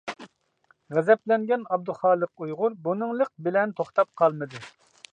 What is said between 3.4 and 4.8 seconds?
بىلەن توختاپ قالمىدى.